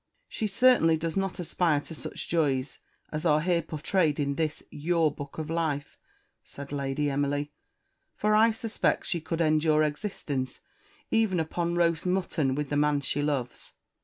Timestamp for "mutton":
12.07-12.55